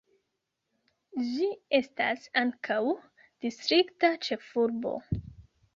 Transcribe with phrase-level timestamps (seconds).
[1.27, 1.49] Ĝi
[1.81, 2.81] estas ankaŭ
[3.47, 5.01] distrikta ĉefurbo.